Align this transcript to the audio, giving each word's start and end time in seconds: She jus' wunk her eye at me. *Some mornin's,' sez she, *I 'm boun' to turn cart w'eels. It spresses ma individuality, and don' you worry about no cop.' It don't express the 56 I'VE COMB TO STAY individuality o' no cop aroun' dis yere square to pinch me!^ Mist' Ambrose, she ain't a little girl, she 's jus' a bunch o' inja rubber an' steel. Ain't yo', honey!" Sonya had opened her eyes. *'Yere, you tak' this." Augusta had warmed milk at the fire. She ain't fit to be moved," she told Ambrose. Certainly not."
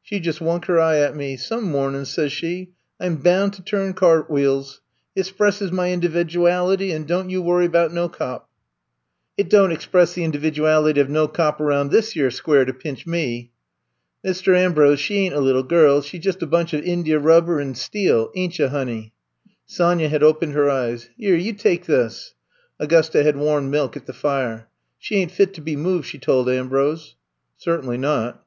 She 0.00 0.20
jus' 0.20 0.40
wunk 0.40 0.64
her 0.68 0.80
eye 0.80 0.96
at 1.00 1.14
me. 1.14 1.36
*Some 1.36 1.64
mornin's,' 1.64 2.08
sez 2.08 2.32
she, 2.32 2.70
*I 2.98 3.04
'm 3.04 3.16
boun' 3.16 3.50
to 3.50 3.60
turn 3.62 3.92
cart 3.92 4.28
w'eels. 4.30 4.80
It 5.14 5.26
spresses 5.26 5.70
ma 5.70 5.82
individuality, 5.82 6.92
and 6.92 7.06
don' 7.06 7.28
you 7.28 7.42
worry 7.42 7.66
about 7.66 7.92
no 7.92 8.08
cop.' 8.08 8.48
It 9.36 9.50
don't 9.50 9.72
express 9.72 10.14
the 10.14 10.22
56 10.22 10.22
I'VE 10.22 10.24
COMB 10.24 10.32
TO 10.32 10.38
STAY 10.38 10.48
individuality 10.88 11.00
o' 11.02 11.06
no 11.08 11.28
cop 11.28 11.60
aroun' 11.60 11.88
dis 11.90 12.16
yere 12.16 12.30
square 12.30 12.64
to 12.64 12.72
pinch 12.72 13.06
me!^ 13.06 13.50
Mist' 14.24 14.48
Ambrose, 14.48 14.98
she 14.98 15.16
ain't 15.18 15.34
a 15.34 15.40
little 15.40 15.62
girl, 15.62 16.00
she 16.00 16.18
's 16.18 16.24
jus' 16.24 16.40
a 16.40 16.46
bunch 16.46 16.72
o' 16.72 16.80
inja 16.80 17.22
rubber 17.22 17.60
an' 17.60 17.74
steel. 17.74 18.30
Ain't 18.34 18.58
yo', 18.58 18.68
honey!" 18.68 19.12
Sonya 19.66 20.08
had 20.08 20.22
opened 20.22 20.54
her 20.54 20.70
eyes. 20.70 21.10
*'Yere, 21.18 21.36
you 21.36 21.52
tak' 21.52 21.84
this." 21.84 22.32
Augusta 22.80 23.22
had 23.22 23.36
warmed 23.36 23.70
milk 23.70 23.94
at 23.94 24.06
the 24.06 24.14
fire. 24.14 24.68
She 24.96 25.16
ain't 25.16 25.32
fit 25.32 25.52
to 25.52 25.60
be 25.60 25.76
moved," 25.76 26.06
she 26.08 26.18
told 26.18 26.48
Ambrose. 26.48 27.14
Certainly 27.58 27.98
not." 27.98 28.42